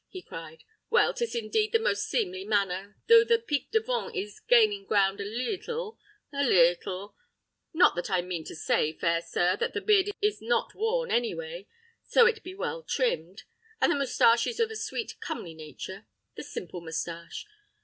he 0.09 0.19
cried; 0.23 0.63
"well, 0.89 1.13
'tis 1.13 1.35
indeed 1.35 1.71
the 1.71 1.77
most 1.77 2.09
seemly 2.09 2.43
manner, 2.43 2.95
though 3.07 3.23
the 3.23 3.37
pique 3.37 3.69
devant 3.69 4.15
is 4.15 4.39
gaining 4.39 4.83
ground 4.83 5.21
a 5.21 5.23
leetle, 5.23 5.99
a 6.33 6.43
leetle: 6.43 7.15
not 7.71 7.95
that 7.95 8.09
I 8.09 8.23
mean 8.23 8.43
to 8.45 8.55
say, 8.55 8.93
fair 8.93 9.21
sir, 9.21 9.55
that 9.57 9.75
the 9.75 9.79
beard 9.81 10.09
is 10.19 10.41
not 10.41 10.73
worn 10.73 11.11
any 11.11 11.35
way, 11.35 11.67
so 12.03 12.25
it 12.25 12.41
be 12.41 12.55
well 12.55 12.81
trimmed, 12.81 13.43
and 13.79 13.91
the 13.91 13.95
moustache 13.95 14.47
is 14.47 14.59
of 14.59 14.71
a 14.71 14.75
sweet 14.75 15.17
comely 15.19 15.53
nature: 15.53 16.07
the 16.35 16.41
simple 16.41 16.81
moustache! 16.81 17.45